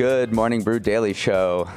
[0.00, 1.68] Good morning, Brew Daily Show.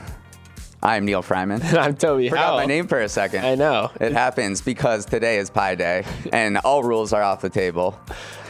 [0.81, 1.61] I'm Neal Freyman.
[1.61, 2.57] And I'm Toby Forgot Howell.
[2.59, 3.43] my name for a second.
[3.43, 3.91] I know.
[3.99, 7.99] It happens because today is Pi Day, and all rules are off the table.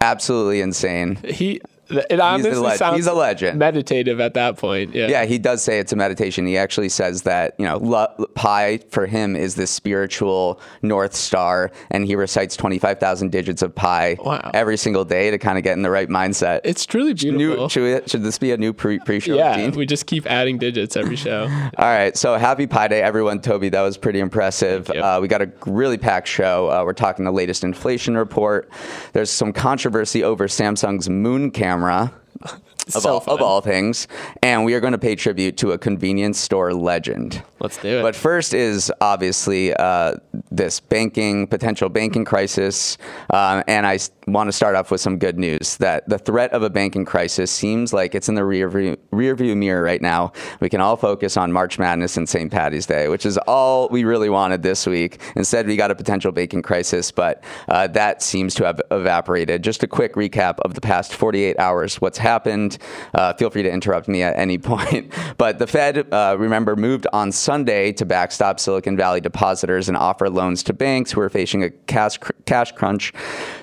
[0.00, 1.16] Absolutely insane.
[1.24, 1.60] he.
[1.88, 3.58] It honestly le- sounds he's a legend.
[3.58, 4.94] meditative at that point.
[4.94, 5.08] Yeah.
[5.08, 6.46] Yeah, he does say it's a meditation.
[6.46, 11.70] He actually says that, you know, lo- pi for him is this spiritual north star,
[11.90, 14.50] and he recites 25,000 digits of pi Wow.
[14.54, 16.60] every single day to kind of get in the right mindset.
[16.64, 17.56] It's truly beautiful.
[17.64, 19.78] New, should, we, should this be a new pre pre show yeah, routine?
[19.78, 21.42] we just keep adding digits every show.
[21.78, 23.40] All right, so happy Pi Day, everyone.
[23.40, 24.90] Toby, that was pretty impressive.
[24.90, 26.68] Uh, we got a really packed show.
[26.70, 28.68] Uh, we're talking the latest inflation report.
[29.12, 31.75] There's some controversy over Samsung's Moon camera.
[32.94, 34.06] Of, So all, of all things.
[34.42, 37.42] And we are going to pay tribute to a convenience store legend.
[37.58, 38.02] Let's do it.
[38.02, 40.16] But first is obviously uh,
[40.50, 42.98] this banking, potential banking crisis.
[43.30, 46.62] Um, and I want to start off with some good news that the threat of
[46.62, 50.32] a banking crisis seems like it's in the rear view, rear view mirror right now.
[50.60, 52.50] We can all focus on March Madness and St.
[52.50, 55.20] Patty's Day, which is all we really wanted this week.
[55.34, 59.62] Instead, we got a potential banking crisis, but uh, that seems to have evaporated.
[59.62, 62.78] Just a quick recap of the past 48 hours, what's happened.
[63.14, 65.12] Uh, feel free to interrupt me at any point.
[65.38, 70.28] But the Fed, uh, remember, moved on Sunday to backstop Silicon Valley depositors and offer
[70.28, 73.12] loans to banks who are facing a cash, cr- cash crunch.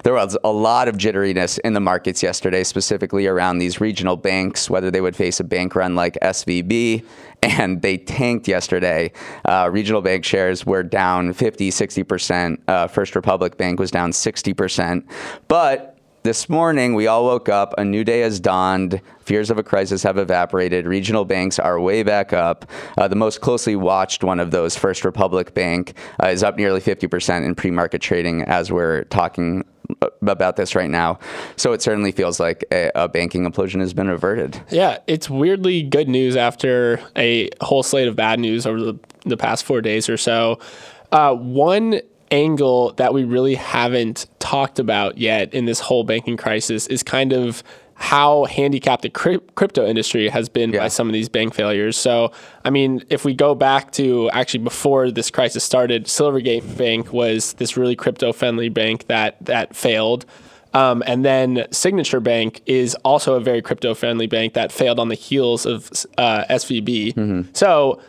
[0.03, 4.69] There was a lot of jitteriness in the markets yesterday, specifically around these regional banks,
[4.69, 7.05] whether they would face a bank run like SVB.
[7.43, 9.11] And they tanked yesterday.
[9.43, 12.57] Uh, regional bank shares were down 50, 60%.
[12.69, 15.03] Uh, First Republic Bank was down 60%.
[15.49, 15.92] But
[16.23, 17.73] this morning, we all woke up.
[17.77, 19.01] A new day has dawned.
[19.19, 20.85] Fears of a crisis have evaporated.
[20.85, 22.65] Regional banks are way back up.
[22.97, 26.79] Uh, the most closely watched one of those, First Republic Bank, uh, is up nearly
[26.79, 29.65] 50% in pre market trading as we're talking
[30.01, 31.19] uh, about this right now.
[31.57, 34.61] So it certainly feels like a, a banking implosion has been averted.
[34.69, 39.37] Yeah, it's weirdly good news after a whole slate of bad news over the, the
[39.37, 40.59] past four days or so.
[41.11, 42.01] Uh, one
[42.31, 47.33] angle that we really haven't talked about yet in this whole banking crisis is kind
[47.33, 47.63] of
[47.95, 50.81] how handicapped the cryp- crypto industry has been Yeah.
[50.81, 51.97] by some of these bank failures.
[51.97, 52.31] So,
[52.63, 57.53] I mean, if we go back to actually before this crisis started, Silvergate Bank was
[57.53, 60.25] this really crypto friendly bank that that failed.
[60.75, 65.09] Um, and then Signature Bank is also a very crypto friendly bank that failed on
[65.09, 67.45] the heels of uh, SVB.
[67.55, 67.99] So,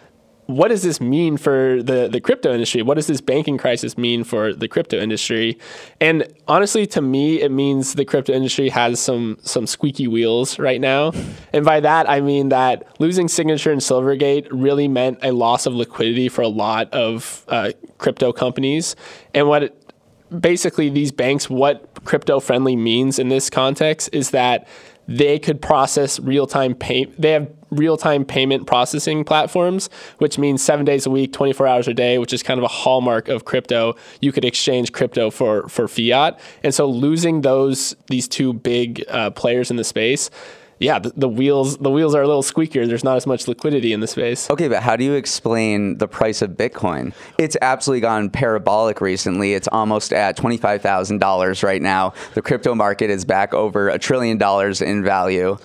[0.46, 2.82] what does this mean for the, the crypto industry?
[2.82, 5.58] What does this banking crisis mean for the crypto industry?
[6.00, 10.80] And honestly, to me, it means the crypto industry has some some squeaky wheels right
[10.80, 11.12] now.
[11.52, 15.74] And by that, I mean that losing Signature and Silvergate really meant a loss of
[15.74, 18.96] liquidity for a lot of uh, crypto companies.
[19.32, 19.92] And what it,
[20.40, 24.66] basically these banks what crypto friendly means in this context is that
[25.06, 29.88] they could process real-time pay they have real-time payment processing platforms
[30.18, 32.68] which means 7 days a week 24 hours a day which is kind of a
[32.68, 38.28] hallmark of crypto you could exchange crypto for for fiat and so losing those these
[38.28, 40.30] two big uh, players in the space
[40.78, 42.86] yeah, the, the wheels the wheels are a little squeakier.
[42.86, 44.50] There's not as much liquidity in the space.
[44.50, 47.12] Okay, but how do you explain the price of Bitcoin?
[47.38, 49.54] It's absolutely gone parabolic recently.
[49.54, 52.12] It's almost at $25,000 right now.
[52.34, 55.56] The crypto market is back over a trillion dollars in value.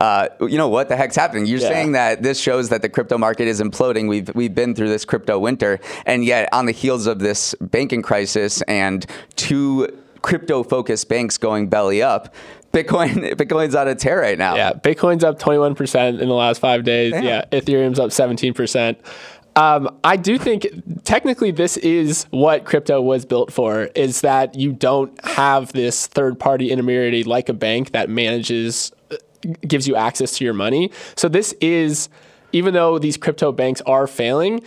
[0.00, 1.46] Uh, you know what the heck's happening?
[1.46, 1.68] You're Yeah.
[1.68, 4.08] saying that this shows that the crypto market is imploding.
[4.08, 8.02] We've we've been through this crypto winter, and yet on the heels of this banking
[8.02, 9.04] crisis and
[9.36, 9.88] two
[10.22, 12.32] crypto focused banks going belly up,
[12.72, 14.54] Bitcoin Bitcoin's on a tear right now.
[14.56, 17.12] Yeah, Bitcoin's up 21% in the last five days.
[17.12, 17.24] Damn.
[17.24, 18.96] Yeah, Ethereum's up 17%.
[19.56, 20.68] Um, I do think
[21.02, 26.38] technically this is what crypto was built for is that you don't have this third
[26.38, 28.92] party intermediary like a bank that manages,
[29.66, 30.90] gives you access to your money.
[31.16, 32.08] So this is,
[32.52, 34.62] even though these crypto banks are failing,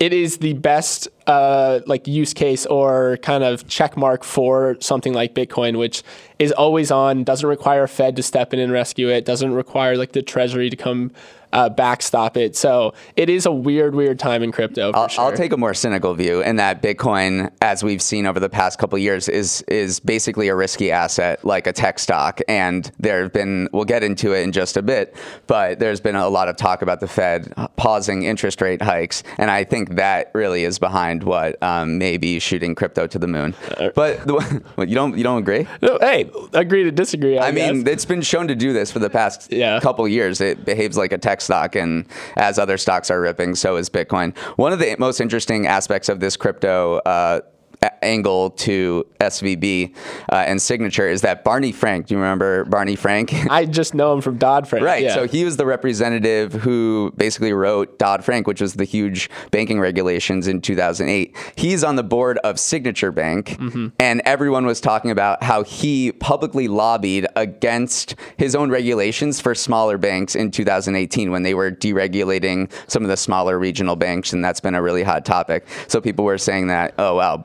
[0.00, 5.12] it is the best uh, like use case or kind of check mark for something
[5.12, 6.02] like Bitcoin, which
[6.38, 10.12] is always on, doesn't require Fed to step in and rescue it, doesn't require like
[10.12, 11.12] the Treasury to come
[11.52, 12.56] uh, backstop it.
[12.56, 14.92] So it is a weird, weird time in crypto.
[14.92, 15.24] For I'll, sure.
[15.24, 18.78] I'll take a more cynical view in that Bitcoin, as we've seen over the past
[18.78, 22.40] couple of years, is is basically a risky asset like a tech stock.
[22.48, 25.14] And there have been, we'll get into it in just a bit,
[25.46, 29.50] but there's been a lot of talk about the Fed pausing interest rate hikes, and
[29.50, 33.54] I think that really is behind what um, may be shooting crypto to the moon.
[33.94, 35.66] But the, you don't you don't agree?
[35.82, 37.38] No, hey, agree to disagree.
[37.38, 39.80] I, I mean, it's been shown to do this for the past Yeah.
[39.80, 40.40] couple years.
[40.40, 42.06] It behaves like a tech stock, and
[42.36, 44.36] as other stocks are ripping, so is Bitcoin.
[44.56, 46.96] One of the most interesting aspects of this crypto.
[46.98, 47.40] Uh,
[48.02, 49.94] angle to SVB
[50.30, 52.06] uh, and Signature is that Barney Frank.
[52.06, 53.32] Do you remember Barney Frank?
[53.50, 54.84] I just know him from Dodd Frank.
[54.84, 55.02] Right.
[55.02, 55.14] Yeah.
[55.14, 59.80] So he was the representative who basically wrote Dodd Frank, which was the huge banking
[59.80, 61.36] regulations in 2008.
[61.56, 63.88] He's on the board of Signature Bank, Mm-hmm.
[63.98, 69.98] and everyone was talking about how he publicly lobbied against his own regulations for smaller
[69.98, 74.60] banks in 2018 when they were deregulating some of the smaller regional banks, and that's
[74.60, 75.66] been a really hot topic.
[75.88, 77.44] So people were saying that, oh, wow,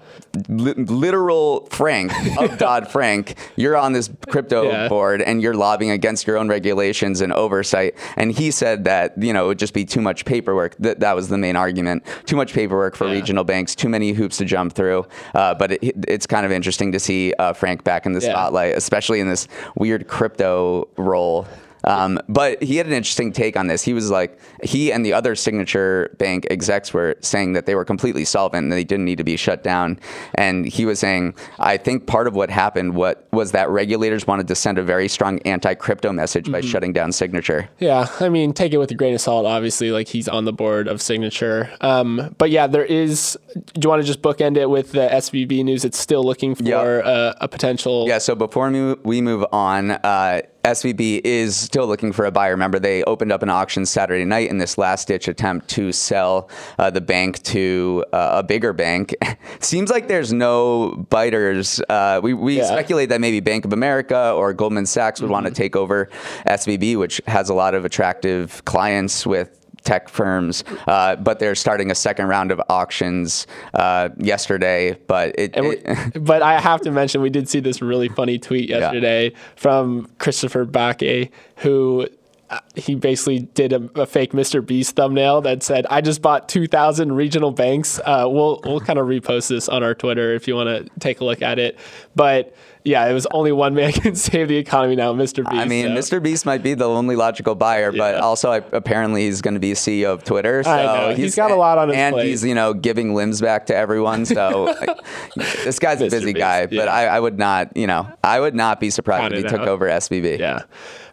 [0.50, 4.88] literal Frank of Dodd Frank, you're on this crypto Yeah.
[4.88, 7.96] board and you're lobbying against your own regulations and oversight.
[8.18, 10.76] And he said that, you know, it would just be too much paperwork.
[10.80, 12.04] That, that was the main argument.
[12.26, 13.14] Too much paperwork for Yeah.
[13.14, 15.06] regional banks, too many hoops to jump through.
[15.34, 18.32] Uh, but it, it's kind of interesting to see uh, Frank back in the Yeah.
[18.32, 21.48] spotlight, especially in this weird crypto role.
[21.86, 23.84] Um, but he had an interesting take on this.
[23.84, 27.86] He was like, he and the other signature bank execs were saying that they were
[27.86, 30.00] completely solvent and they didn't need to be shut down.
[30.36, 34.48] And he was saying, I think part of what happened what was that regulators wanted
[34.48, 37.70] to send a very strong anti-crypto message by shutting down signature.
[37.80, 39.46] Yeah, I mean, take it with a grain of salt.
[39.46, 41.72] Obviously, like he's on the board of Signature.
[41.82, 43.38] Um, but yeah, there is.
[43.54, 45.86] Do you want to just bookend it with the SVB news?
[45.86, 47.06] It's still looking for Yep.
[47.06, 48.06] a, a potential.
[48.08, 52.52] Yeah, so before we we move on, uh, SVB is still looking for a buyer.
[52.52, 56.50] Remember, they opened up an auction Saturday night in this last ditch attempt to sell
[56.80, 59.16] uh, the bank to uh, a bigger bank.
[59.60, 61.80] Seems like there's no biters.
[61.88, 62.64] Uh, we we Yeah.
[62.64, 62.74] Mm-hmm.
[62.74, 66.10] speculate that maybe Bank of America or Goldman Sachs would want to take over
[66.48, 71.92] SVB, which has a lot of attractive clients with tech firms, uh, but they're starting
[71.92, 74.98] a second round of auctions uh, yesterday.
[75.08, 78.38] But it, we- it but I have to mention, we did see this really funny
[78.38, 82.08] tweet yesterday from Christopher Bakke, who
[82.50, 84.64] uh, he basically did a, a fake Mr.
[84.66, 89.08] Beast thumbnail that said, "I just bought 2,000 regional banks." Uh, we'll we'll kind of
[89.08, 91.78] repost this on our Twitter if you want to take a look at it.
[92.16, 95.38] But yeah, it was only one man can save the economy now, Mr.
[95.38, 95.48] Beast.
[95.52, 96.24] I mean, so- Mr.
[96.24, 99.72] Beast might be the only logical buyer, but also I, apparently he's going to be
[99.74, 100.64] CEO of Twitter.
[100.64, 101.16] So I know.
[101.16, 102.28] He's got a lot on his and plate.
[102.28, 104.26] he's you know giving limbs back to everyone.
[104.26, 105.00] So like,
[105.36, 106.86] this guy's a busy Beast, guy, but yeah.
[106.86, 109.50] I, I would not you know I would not be surprised Count if he it
[109.50, 109.68] took out.
[109.68, 110.40] over SVB.
[110.40, 110.64] Yeah.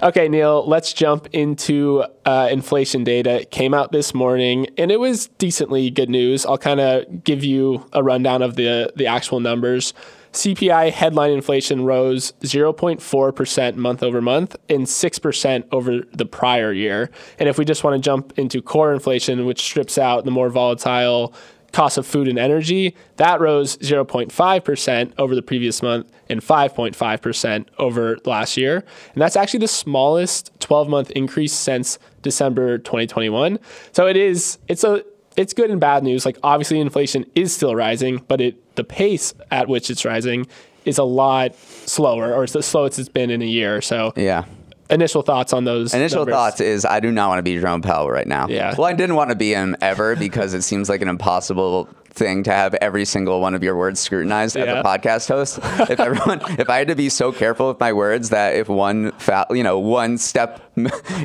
[0.02, 3.43] Okay, Neal, let's jump into uh, inflation data.
[3.43, 6.45] It came out this morning and it was decently good news.
[6.45, 9.95] I'll kind of give you a rundown of the, the actual numbers.
[10.33, 17.11] CPI headline inflation rose 0.4% month over month and 6% over the prior year.
[17.39, 20.49] And if we just want to jump into core inflation, which strips out the more
[20.49, 21.35] volatile
[21.73, 28.19] cost of food and energy, that rose 0.5% over the previous month and 5.5% over
[28.25, 28.85] last year.
[29.15, 33.59] And that's actually the smallest 12-month increase since December 2021.
[33.93, 35.05] So it is it's a
[35.37, 36.25] it's good and bad news.
[36.27, 40.47] Like obviously inflation is still rising, but it the pace at which it's rising
[40.85, 43.81] is a lot slower or it's the slowest it's been in a year.
[43.81, 44.45] So Yeah.
[44.91, 46.35] initial thoughts on those Initial numbers?
[46.35, 48.47] thoughts is I do not want to be Jerome Powell right now.
[48.49, 48.75] Yeah.
[48.77, 52.42] Well, I didn't want to be him ever because it seems like an impossible thing
[52.45, 55.59] to have every single one of your words scrutinized as a podcast host.
[55.90, 59.12] if everyone, if I had to be so careful with my words that if one,
[59.12, 60.61] fa- you know, one step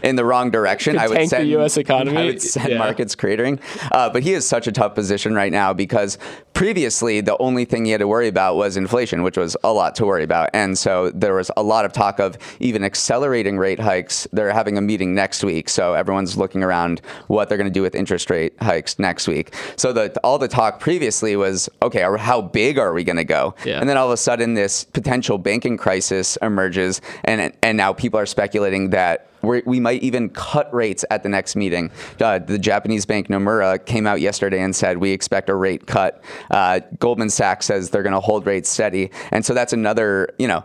[0.04, 2.18] in the wrong direction, I would tank the send US economy.
[2.18, 2.78] I would send Yeah.
[2.78, 3.60] markets cratering.
[3.92, 6.18] Uh, but he is such a tough position right now because
[6.58, 9.94] previously the only thing he had to worry about was inflation, which was a lot
[9.94, 10.50] to worry about.
[10.56, 14.28] And so there was a lot of talk of even accelerating rate hikes.
[14.34, 17.84] They're having a meeting next week, so everyone's looking around what they're going to do
[17.84, 19.54] with interest rate hikes next week.
[19.76, 23.54] So the all the talk previously was okay, how big are we going to go?
[23.64, 23.80] Yeah.
[23.80, 28.20] And then all of a sudden this potential banking crisis emerges, and and now people
[28.20, 31.90] are speculating that we're, we might even cut rates at the next meeting.
[32.22, 36.22] Uh, the Japanese bank Nomura came out yesterday and said we expect a rate cut.
[36.52, 40.48] Uh, Goldman Sachs says they're going to hold rates steady, and so that's another you
[40.48, 40.64] know.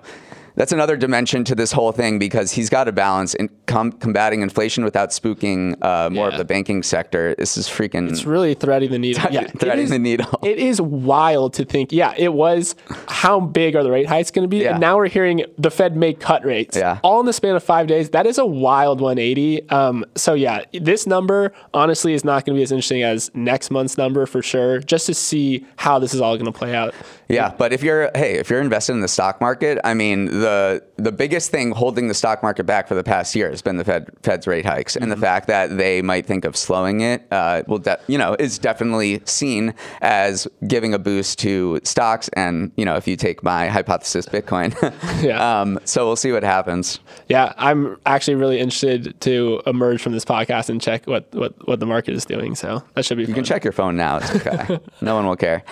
[0.54, 4.42] That's another dimension to this whole thing because he's got to balance in com- combating
[4.42, 6.32] inflation without spooking uh, more Yeah.
[6.32, 7.34] of the banking sector.
[7.38, 8.10] This is freaking.
[8.10, 9.30] It's really threading the needle.
[9.32, 10.26] Yeah, threading is- the needle.
[10.42, 11.92] It is wild to think.
[11.92, 12.74] Yeah, it was.
[13.08, 14.58] How big are the rate hikes going to be?
[14.58, 14.72] Yeah.
[14.72, 16.76] And now we're hearing the Fed may cut rates.
[16.76, 16.98] Yeah.
[17.02, 18.10] All in the span of five days.
[18.10, 19.68] That is a wild 180.
[19.70, 23.70] Um, so yeah, this number honestly is not going to be as interesting as next
[23.70, 24.80] month's number for sure.
[24.80, 26.94] Just to see how this is all going to play out.
[27.28, 30.82] Yeah, but if you're hey, if you're invested in the stock market, I mean the
[30.96, 33.84] the biggest thing holding the stock market back for the past year has been the
[33.84, 37.62] Fed Fed's rate hikes, and the fact that they might think of slowing it, uh,
[37.66, 42.84] will de- you know is definitely seen as giving a boost to stocks, and you
[42.84, 44.72] know if you take my hypothesis, Bitcoin.
[45.22, 45.60] Yeah.
[45.60, 46.98] um, so we'll see what happens.
[47.28, 51.78] Yeah, I'm actually really interested to emerge from this podcast and check what what, what
[51.80, 52.54] the market is doing.
[52.54, 53.24] So that should be.
[53.24, 54.16] You can check your phone now.
[54.18, 54.80] It's okay.
[55.00, 55.62] no one will care.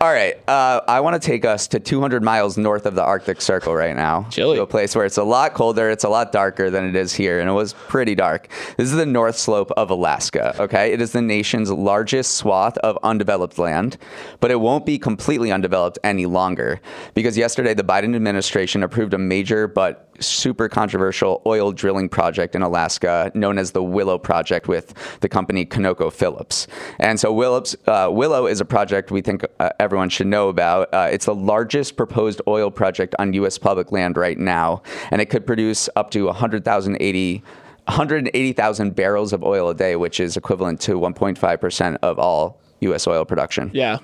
[0.00, 0.36] All right.
[0.48, 3.94] Uh, I want to take us to 200 miles north of the Arctic Circle right
[3.94, 4.15] now.
[4.24, 4.56] Chilly.
[4.56, 7.12] To a place where it's a lot colder, it's a lot darker than it is
[7.14, 8.48] here, and it was pretty dark.
[8.76, 10.54] This is the North Slope of Alaska.
[10.60, 10.92] Okay.
[10.92, 13.98] It is the nation's largest swath of undeveloped land,
[14.40, 16.80] but it won't be completely undeveloped any longer
[17.14, 22.62] because yesterday the Biden administration approved a major but super controversial oil drilling project in
[22.62, 26.66] Alaska known as the Willow Project with the company ConocoPhillips.
[26.98, 30.92] And so Willows, uh, Willow is a project we think uh, everyone should know about.
[30.92, 33.58] Uh, it's the largest proposed oil project on U.S.
[33.58, 37.42] public land right now, and it could produce up to 100,080
[37.86, 43.06] 180,000 barrels of oil a day, which is equivalent to 1.5% of all U.S.
[43.06, 43.70] oil production.
[43.72, 43.98] Yeah.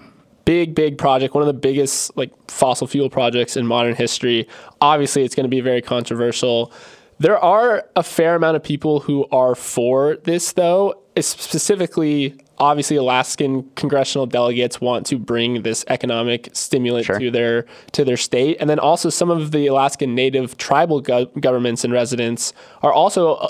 [0.44, 1.34] Big, big project.
[1.34, 4.48] One of the biggest like fossil fuel projects in modern history.
[4.80, 6.72] Obviously, it's going to be very controversial.
[7.18, 11.02] There are a fair amount of people who are for this, though.
[11.20, 17.18] Specifically, obviously, Alaskan congressional delegates want to bring this economic stimulant Sure.
[17.18, 21.26] to their to their state, and then also some of the Alaskan Native tribal go-
[21.40, 22.52] governments and residents
[22.82, 23.48] are also uh,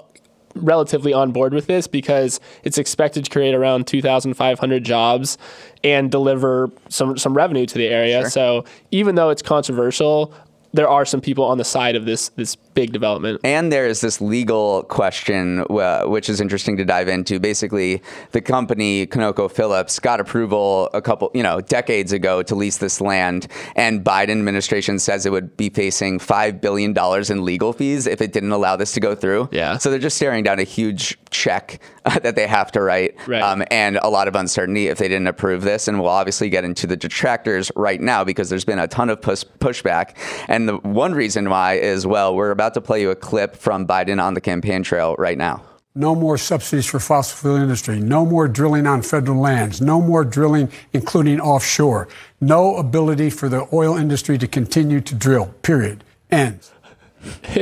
[0.55, 5.39] relatively on board with this because it's expected to create around 2,500 jobs
[5.85, 8.29] and deliver some some revenue to the area.
[8.31, 10.33] So even though it's controversial,
[10.73, 13.41] there are some people on the side of this this big development.
[13.45, 17.39] And there is this legal question, uh, which is interesting to dive into.
[17.39, 18.01] Basically,
[18.31, 23.49] the company ConocoPhillips got approval a couple, you know, decades ago to lease this land,
[23.77, 28.21] and Biden administration says it would be facing five billion dollars in legal fees if
[28.23, 29.49] it didn't allow this to go through.
[29.53, 29.77] Yeah.
[29.79, 33.43] So they're just staring down a huge check uh, that they have to write, Right.
[33.43, 35.89] um, and a lot of uncertainty if they didn't approve this.
[35.89, 39.21] And we'll obviously get into the detractors right now because there's been a ton of
[39.21, 40.17] push- pushback.
[40.49, 43.87] And the one reason why is well, we're about to play you a clip from
[43.87, 45.63] Biden on the campaign trail right now.
[45.95, 48.01] No more subsidies for fossil fuel industry.
[48.01, 49.83] No more drilling on federal lands.
[49.83, 52.09] No more drilling, including offshore.
[52.41, 55.49] No ability for the oil industry to continue to drill.
[55.63, 56.03] Period.
[56.31, 56.73] Ends.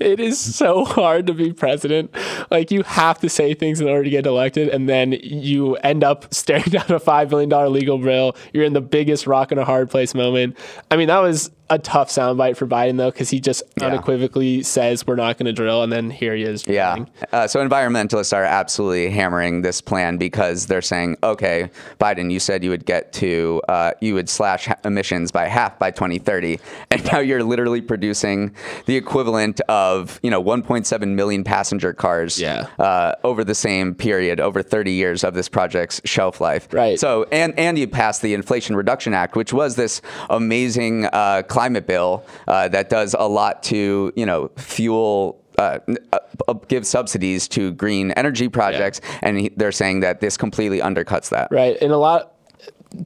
[0.00, 2.14] It is so hard to be president.
[2.50, 6.02] Like you have to say things in order to get elected, and then you end
[6.02, 8.34] up staring down a five billion dollar legal bill.
[8.54, 10.56] You're in the biggest rock and a hard place moment.
[10.90, 15.06] I mean, that was a tough soundbite for Biden though, because he just unequivocally says
[15.06, 16.66] we're not going to drill, and then here he is.
[16.66, 16.94] Yeah.
[16.94, 17.10] drilling.
[17.32, 22.62] Uh, so environmentalists are absolutely hammering this plan because they're saying, okay, Biden, you said
[22.64, 26.58] you would get to, uh, you would slash emissions by half by 2030,
[26.90, 28.54] and now you're literally producing
[28.86, 32.66] the equivalent of, you know, 1.7 million passenger cars Yeah.
[32.78, 36.68] uh, over the same period, over 30 years of this project's shelf life.
[36.72, 36.98] Right.
[36.98, 41.86] So, and and you passed the Inflation Reduction Act, which was this amazing uh, climate
[41.86, 45.36] bill uh, that does a lot to, you know, fuel.
[45.58, 45.78] Uh,
[46.14, 50.80] uh, uh, give subsidies to green energy projects, and he, they're saying that this completely
[50.80, 51.48] undercuts that.
[51.50, 51.76] Right.
[51.82, 52.32] And a lot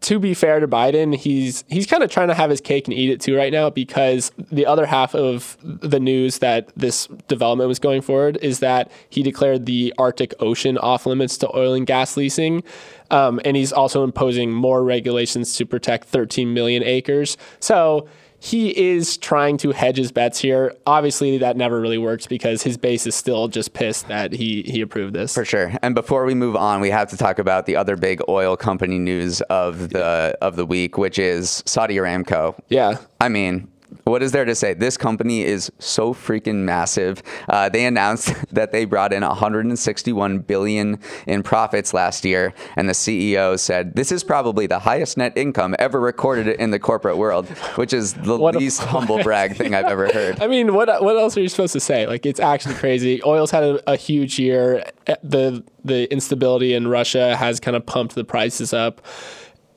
[0.00, 2.96] to be fair to Biden, he's he's kind of trying to have his cake and
[2.96, 7.68] eat it too right now because the other half of the news that this development
[7.68, 11.86] was going forward is that he declared the Arctic Ocean off limits to oil and
[11.86, 12.62] gas leasing.
[13.10, 17.36] Um, and he's also imposing more regulations to protect 13 million acres.
[17.60, 18.08] So
[18.44, 20.74] he is trying to hedge his bets here.
[20.86, 24.82] Obviously, that never really works because his base is still just pissed that he he
[24.82, 25.32] approved this.
[25.32, 25.72] For sure.
[25.80, 28.98] And before we move on, we have to talk about the other big oil company
[28.98, 32.54] news of the of the week, which is Saudi Aramco.
[32.68, 32.98] Yeah.
[33.18, 33.66] I mean,
[34.04, 34.74] what is there to say?
[34.74, 37.22] This company is so freaking massive.
[37.48, 42.92] Uh, they announced that they brought in 161 billion in profits last year, and the
[42.92, 47.48] CEO said this is probably the highest net income ever recorded in the corporate world,
[47.76, 50.40] which is the What least f- humble brag thing I've ever heard.
[50.42, 52.06] I mean, what what else are you supposed to say?
[52.06, 53.22] Like, it's actually crazy.
[53.24, 54.84] Oil's had a, a huge year.
[55.22, 59.02] The the instability in Russia has kind of pumped the prices up.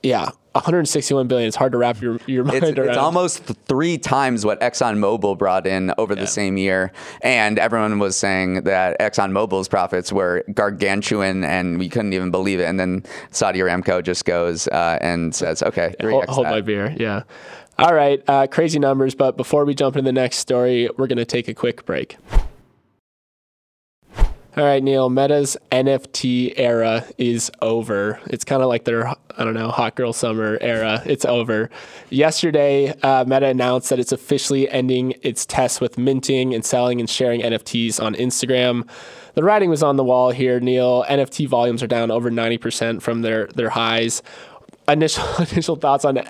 [0.04, 1.48] Yeah, 161 billion.
[1.48, 2.90] It's hard to wrap your your mind It's, around.
[2.90, 6.92] it's almost three times what ExxonMobil brought in over the same year.
[7.22, 12.66] And everyone was saying that ExxonMobil's profits were gargantuan and we couldn't even believe it.
[12.66, 16.96] And then Saudi Aramco just goes uh, and says, okay, 3x hold, hold my beer.
[16.98, 17.24] Yeah.
[17.80, 18.24] All right.
[18.28, 19.14] Uh, crazy numbers.
[19.14, 22.18] But before we jump into the next story, we're going to take a quick break.
[24.58, 25.12] All right, Neal.
[25.12, 28.20] Meta's NFT era is over.
[28.26, 31.04] It's kind of like their, I don't know, hot girl summer era.
[31.06, 31.70] It's over.
[32.10, 37.08] Yesterday, uh, Meta announced that it's officially ending its tests with minting and selling and
[37.08, 38.90] sharing NFTs on Instagram.
[39.36, 41.04] The writing was on the wall here, Neal.
[41.04, 44.24] NFT volumes are down over 90% from their, their highs.
[44.88, 46.24] Initial initial thoughts on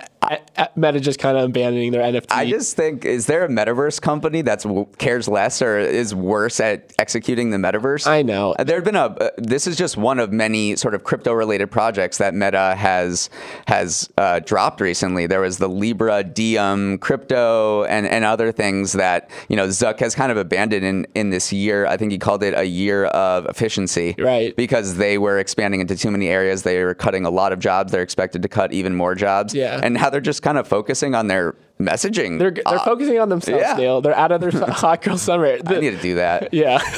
[0.76, 2.26] Meta just kind of abandoning their NFT.
[2.30, 4.64] I just think, is there a metaverse company that
[4.98, 8.06] cares less or is worse at executing the metaverse?
[8.06, 8.52] I know.
[8.58, 9.06] Uh, There have been a.
[9.06, 13.30] Uh, this is just one of many sort of crypto-related projects that Meta has
[13.66, 15.26] has uh, dropped recently.
[15.26, 20.14] There was the Libra Diem crypto and and other things that you know Zuck has
[20.14, 21.86] kind of abandoned in in this year.
[21.86, 24.54] I think he called it a year of efficiency, Right.
[24.56, 26.62] Because they were expanding into too many areas.
[26.62, 27.92] They were cutting a lot of jobs.
[27.92, 29.54] They're expected to cut even more jobs.
[29.54, 29.80] Yeah.
[29.82, 32.38] And now they're just kind of focusing on their messaging.
[32.38, 33.76] they're they're Uh, focusing on themselves, yeah.
[33.76, 34.00] Neal.
[34.00, 35.46] They're out of their hot girl summer.
[35.66, 36.52] I need to do that.
[36.54, 36.78] yeah.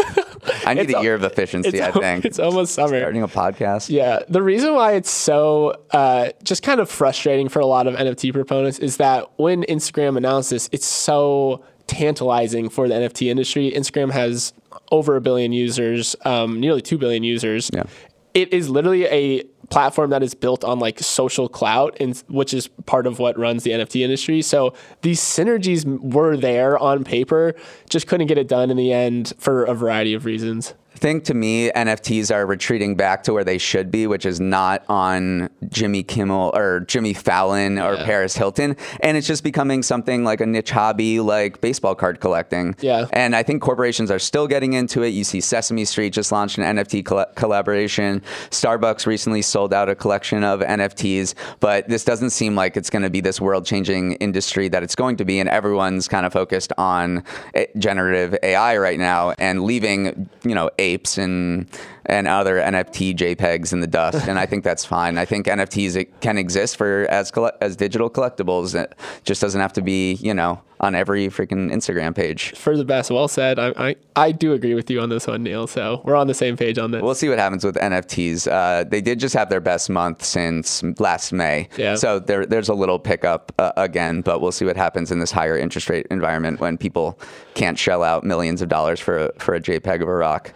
[0.66, 1.82] I need It's a year of efficiency.
[1.82, 2.98] I think it's almost summer.
[2.98, 3.90] starting a podcast.
[3.90, 7.94] Yeah, the reason why it's so uh, just kind of frustrating for a lot of
[7.94, 13.70] NFT proponents is that when Instagram announced this, it's so tantalizing for the NFT industry.
[13.76, 14.52] Instagram has
[14.90, 17.70] over a billion users, um, nearly two billion users.
[17.72, 17.84] Yeah.
[18.32, 22.68] It is literally a platform that is built on like social clout, and which is
[22.86, 24.42] part of what runs the NFT industry.
[24.42, 27.54] So these synergies were there on paper,
[27.88, 30.74] just couldn't get it done in the end for a variety of reasons.
[30.92, 34.40] I think to me, NFTs are retreating back to where they should be, which is
[34.40, 38.76] not on Jimmy Kimmel or Jimmy Fallon or Paris Hilton.
[39.00, 42.74] And it's just becoming something like a niche hobby, like baseball card collecting.
[42.80, 43.06] Yeah.
[43.12, 45.08] And I think corporations are still getting into it.
[45.08, 48.20] You see Sesame Street just launched an NFT colla- collaboration.
[48.50, 53.02] Starbucks recently sold out a collection of NFTs, but this doesn't seem like it's going
[53.02, 55.38] to be this world changing industry that it's going to be.
[55.38, 57.22] And everyone's kind of focused on
[57.54, 61.66] eh, generative AI right now and leaving, you know, apes and
[62.06, 64.26] and other NFT JPEGs in the dust.
[64.26, 65.18] and I think that's fine.
[65.18, 68.74] I think NFTs can exist for as as digital collectibles.
[68.74, 72.52] It just doesn't have to be, you know, on every freaking Instagram page.
[72.56, 73.10] for the best.
[73.10, 73.58] Well said.
[73.58, 75.66] I, I I do agree with you on this one, Neal.
[75.66, 77.02] So we're on the same page on this.
[77.02, 78.50] We'll see what happens with NFTs.
[78.50, 81.68] Uh, they did just have their best month since last May.
[81.76, 81.94] Yeah.
[81.94, 85.30] So there, there's a little pickup uh, again, but we'll see what happens in this
[85.30, 87.18] higher interest rate environment when people
[87.54, 90.52] can't shell out millions of dollars for a, for a JPEG of a rock.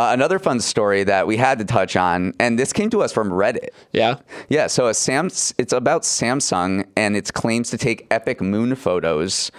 [0.00, 3.12] Uh, another fun story that we had to touch on, and this came to us
[3.12, 3.68] from Reddit.
[3.92, 4.14] yeah.
[4.48, 5.26] Yeah, so a Sam,
[5.58, 9.52] it's about Samsung and its claims to take epic moon photos,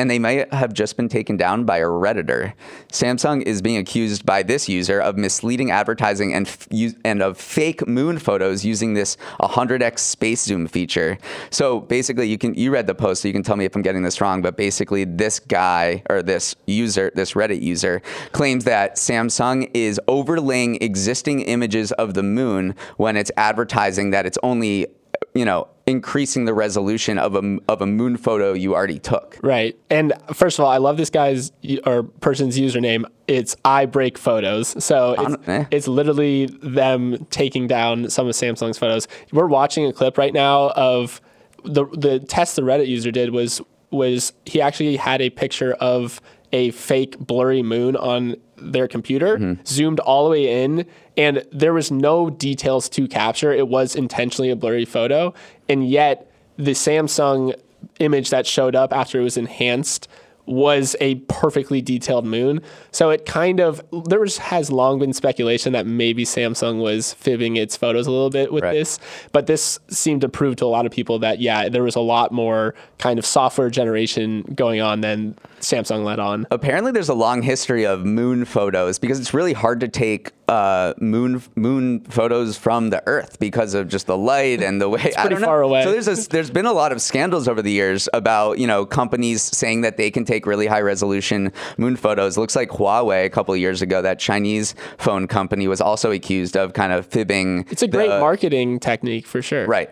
[0.00, 2.54] and they may have just been taken down by a redditor.
[2.90, 6.66] Samsung is being accused by this user of misleading advertising and f-
[7.04, 11.18] and of fake moon photos using this 100x space zoom feature.
[11.50, 13.82] So basically, you can you read the post, so you can tell me if I'm
[13.82, 14.40] getting this wrong.
[14.40, 18.00] But basically, this guy or this user, this Reddit user,
[18.32, 24.38] claims that Samsung is overlaying existing images of the moon when it's advertising that it's
[24.42, 24.86] only
[25.34, 29.38] you know increasing the resolution of a of a moon photo you already took.
[29.42, 29.78] Right.
[29.90, 31.52] And first of all, I love this guy's
[31.84, 33.04] or person's username.
[33.26, 34.82] It's I break photos.
[34.82, 35.64] So it's, eh.
[35.70, 39.08] it's literally them taking down some of Samsung's photos.
[39.32, 41.20] We're watching a clip right now of
[41.64, 46.20] the the test the Reddit user did was was he actually had a picture of
[46.52, 49.62] a fake blurry moon on their computer, mm-hmm.
[49.64, 50.86] zoomed all the way in,
[51.16, 53.52] and there was no details to capture.
[53.52, 55.32] It was intentionally a blurry photo,
[55.68, 57.54] and yet the Samsung
[57.98, 60.08] image that showed up after it was enhanced
[60.46, 62.60] was a perfectly detailed moon.
[62.90, 67.56] So it kind of there was, has long been speculation that maybe Samsung was fibbing
[67.56, 68.72] its photos a little bit with Right.
[68.72, 68.98] this,
[69.32, 72.00] but this seemed to prove to a lot of people that yeah, there was a
[72.00, 76.46] lot more kind of software generation going on than Samsung let on.
[76.50, 80.94] Apparently, there's a long history of moon photos because it's really hard to take uh,
[80.98, 85.00] moon moon photos from the Earth because of just the light and the way.
[85.04, 85.84] It's pretty far away.
[85.84, 88.84] So there's a, there's been a lot of scandals over the years about you know
[88.84, 92.36] companies saying that they can take really high resolution moon photos.
[92.36, 96.56] Looks like Huawei a couple of years ago, that Chinese phone company, was also accused
[96.56, 97.64] of kind of fibbing.
[97.70, 99.66] It's a great the- marketing technique for sure.
[99.66, 99.90] Right.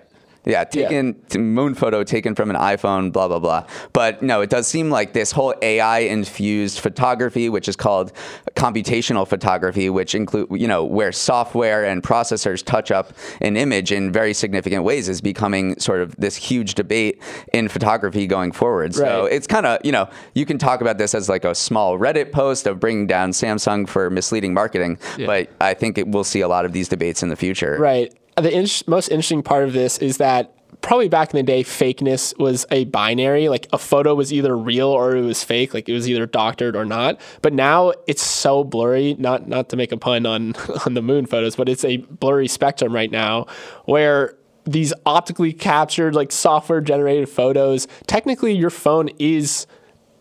[0.48, 3.66] Yeah, taken t- moon photo taken from an iPhone, blah blah blah.
[3.92, 8.12] But no, it does seem like this whole AI infused photography, which is called
[8.56, 14.10] computational photography, which include you know where software and processors touch up an image in
[14.10, 18.94] very significant ways, is becoming sort of this huge debate in photography going forward.
[18.94, 21.98] So it's kind of you know you can talk about this as like a small
[21.98, 26.40] Reddit post of bringing down Samsung for misleading marketing, but I think it, we'll see
[26.40, 27.76] a lot of these debates in the future.
[27.78, 28.14] Right.
[28.40, 32.38] The in- most interesting part of this is that probably back in the day, fakeness
[32.38, 33.48] was a binary.
[33.48, 35.74] Like a photo was either real or it was fake.
[35.74, 37.20] Like it was either doctored or not.
[37.42, 39.14] But now it's so blurry.
[39.18, 40.54] Not not to make a pun on
[40.86, 43.46] on the moon photos, but it's a blurry spectrum right now
[43.84, 49.66] where these optically captured like software generated photos technically your phone is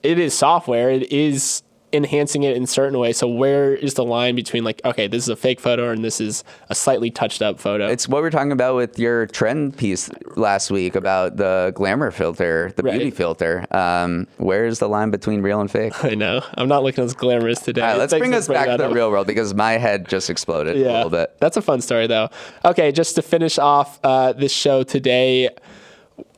[0.04, 4.36] it is software it is enhancing it in certain ways so where is the line
[4.36, 7.60] between like okay this is a fake photo and this is a slightly touched up
[7.60, 11.72] photo It's what we are talking about with your trend piece last week about the
[11.76, 13.66] glamour filter, the beauty filter.
[13.72, 16.04] Um, where's the line between real and fake?
[16.04, 18.78] I know i'm not looking as glamorous today right, let's Thanks bring us back to
[18.78, 18.94] the up.
[18.94, 21.36] real world because my head just exploded a little bit.
[21.40, 22.30] That's a fun story, though.
[22.66, 25.50] Okay, just to finish off uh, this show today,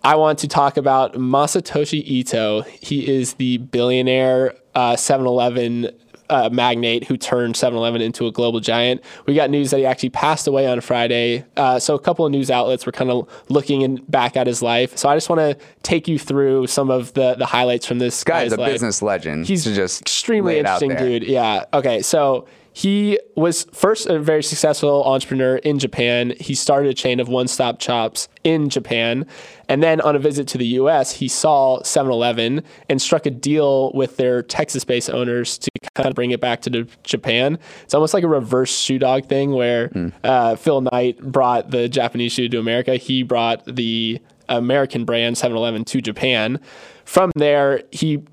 [0.04, 2.62] I want to talk about Masatoshi Ito.
[2.62, 5.90] He is the billionaire uh, 7 Eleven
[6.30, 9.04] uh, magnate who turned 7 Eleven into a global giant.
[9.26, 11.44] We got news that he actually passed away on Friday.
[11.58, 14.62] Uh, so, a couple of news outlets were kind of looking in, back at his
[14.62, 14.98] life.
[14.98, 18.24] So, I just want to take you through some of the, the highlights from this
[18.24, 18.74] Guy's guy's a life.
[18.74, 19.48] business legend.
[19.48, 21.24] He's just extremely lay it out interesting dude.
[21.24, 21.66] Yeah.
[21.74, 22.02] Okay.
[22.02, 22.48] So
[22.80, 26.34] he was first a very successful entrepreneur in Japan.
[26.40, 29.26] He started a chain of one-stop shops in Japan,
[29.68, 33.92] and then on a visit to the U.S., he saw 7-Eleven and struck a deal
[33.94, 37.60] with their Texas-based owners to kind of bring it back to Japan.
[37.84, 40.10] It's almost like a reverse shoe dog thing where Hmm.
[40.24, 42.96] uh, Phil Knight brought the Japanese shoe to America.
[42.96, 46.62] He brought the American brand 7-Eleven to Japan.
[47.04, 48.24] From there, he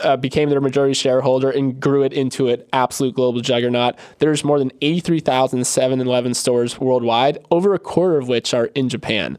[0.00, 3.96] uh, became their majority shareholder and grew it into an absolute global juggernaut.
[4.18, 9.38] There's more than 83,000 7-Eleven stores worldwide, over a quarter of which are in Japan.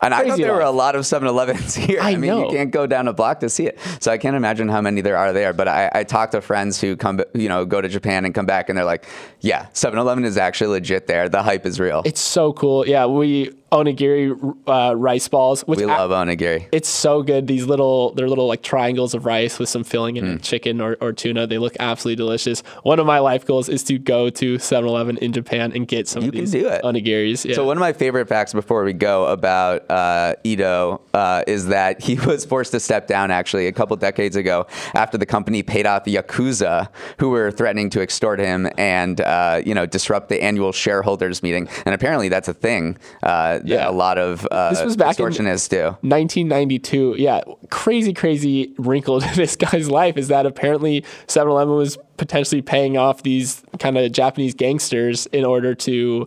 [0.00, 2.00] And I thought Crazy there were a lot of 7-Elevens here.
[2.00, 3.78] I mean, you can't go down a block to see it.
[4.00, 5.52] So I can't imagine how many there are there.
[5.52, 8.46] But I, I talk to friends who come, you know, go to Japan and come
[8.46, 9.06] back, and they're like,
[9.40, 11.06] "Yeah, 7-Eleven is actually legit.
[11.06, 12.02] There, the hype is real.
[12.04, 12.86] It's so cool.
[12.86, 17.46] Yeah, we onigiri uh, rice balls, which we love onigiri." it's so good.
[17.46, 20.42] These little, they're little like triangles of rice with some filling and Mm.
[20.42, 21.46] chicken or, or tuna.
[21.46, 22.60] They look absolutely delicious.
[22.82, 26.22] One of my life goals is to go to 7-Eleven in Japan and get some
[26.22, 26.82] You of can these do it.
[26.82, 27.44] onigiris.
[27.44, 27.54] Yeah.
[27.54, 32.00] So one of my favorite facts before we go about uh, Ito uh, is that
[32.02, 35.86] he was forced to step down actually a couple decades ago after the company paid
[35.86, 40.42] off the yakuza who were threatening to extort him and uh, you know disrupt the
[40.42, 41.68] annual shareholders meeting.
[41.86, 42.96] And apparently that's a thing
[43.58, 43.76] uh, Yeah.
[43.78, 45.96] that a lot of uh, This was back in- extortionists do.
[46.02, 47.16] 1992.
[47.18, 47.40] Yeah,
[47.70, 52.96] crazy, crazy wrinkle to this guy's life is that apparently 7 Eleven was potentially paying
[52.96, 56.26] off these kind of Japanese gangsters in order to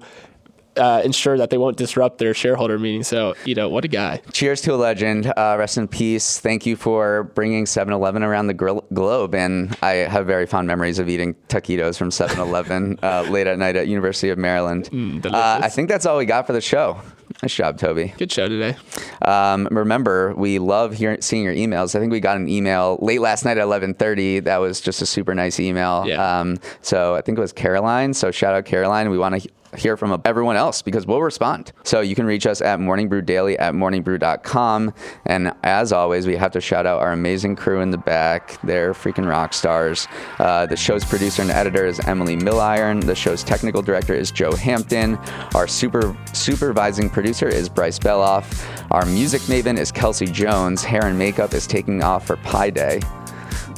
[0.78, 3.04] uh, ensure that they won't disrupt their shareholder meeting.
[3.04, 4.22] So, you know, what a guy.
[4.32, 5.28] Cheers to a legend.
[5.28, 6.40] Uh, rest in peace.
[6.40, 8.54] Thank you for bringing 7 Eleven around the
[8.94, 9.36] globe.
[9.36, 13.60] And I have very fond memories of eating taquitos from 7 Eleven uh, late at
[13.60, 14.90] night at University of Maryland.
[15.26, 17.02] uh, I think that's all we got for the show.
[17.42, 18.14] Nice job, Toby.
[18.18, 18.78] Good show today.
[19.24, 21.96] Um, remember, we love hearing, seeing your emails.
[21.96, 24.44] I think we got an email late last night at 11:30.
[24.44, 26.06] That was just a super nice email.
[26.06, 26.40] Yeah.
[26.40, 28.14] Um, so I think it was Caroline.
[28.14, 29.10] So shout out Caroline.
[29.10, 31.72] We want to hear from everyone else because we'll respond.
[31.84, 34.94] So you can reach us at morningbrewdaily at morningbrew.com.
[35.26, 38.60] And as always, we have to shout out our amazing crew in the back.
[38.64, 40.08] They're freaking rock stars.
[40.40, 43.04] Uh, the show's producer and editor is Emily Milliron.
[43.04, 45.16] The show's technical director is Joe Hampton.
[45.56, 48.68] Our super supervising producer is Bryce Belloff.
[48.92, 50.84] Our music maven is Kelsey Jones.
[50.84, 53.00] Hair and makeup is taking off for Pi Day.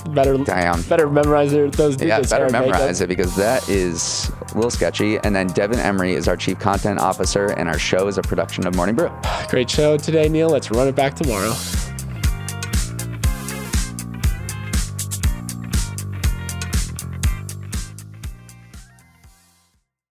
[0.10, 0.82] Better, Damn.
[0.84, 5.18] better memorize those Yeah, better memorize it because that is a little sketchy.
[5.20, 8.66] And then Devin Emery is our chief content officer, and our show is a production
[8.66, 9.12] of Morning Brew.
[9.50, 10.50] Great show today, Neal.
[10.50, 11.54] Let's run it back tomorrow.